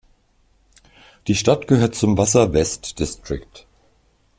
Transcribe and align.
Die 1.27 1.35
Stadt 1.35 1.67
gehört 1.67 1.93
zum 1.93 2.17
Wassa 2.17 2.53
West 2.53 2.97
District. 2.97 3.67